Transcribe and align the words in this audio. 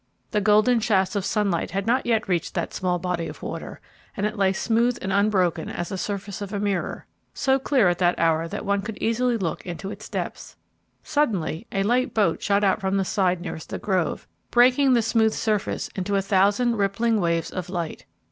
The 0.31 0.41
golden 0.41 0.79
shafts 0.79 1.15
of 1.15 1.23
sunlight 1.23 1.69
had 1.69 1.85
not 1.85 2.07
yet 2.07 2.27
reached 2.27 2.55
that 2.55 2.73
small 2.73 2.97
body 2.97 3.27
of 3.27 3.43
water, 3.43 3.79
and 4.17 4.25
it 4.25 4.35
lay 4.35 4.51
smooth 4.51 4.97
and 4.99 5.13
unbroken 5.13 5.69
as 5.69 5.89
the 5.89 5.95
surface 5.99 6.41
of 6.41 6.51
a 6.51 6.59
mirror, 6.59 7.05
so 7.35 7.59
clear 7.59 7.87
at 7.87 7.99
that 7.99 8.17
hour 8.17 8.47
that 8.47 8.65
one 8.65 8.81
could 8.81 8.97
easily 8.99 9.37
look 9.37 9.63
into 9.63 9.91
its 9.91 10.09
depths. 10.09 10.55
Suddenly 11.03 11.67
a 11.71 11.83
light 11.83 12.15
boat 12.15 12.41
shot 12.41 12.63
out 12.63 12.81
from 12.81 12.97
the 12.97 13.05
side 13.05 13.41
nearest 13.41 13.69
the 13.69 13.77
grove, 13.77 14.27
breaking 14.49 14.93
the 14.93 15.03
smooth 15.03 15.33
surface 15.33 15.87
into 15.89 16.15
a 16.15 16.21
thousand 16.23 16.77
rippling 16.77 17.19
waves 17.21 17.51
of 17.51 17.69
light. 17.69 18.07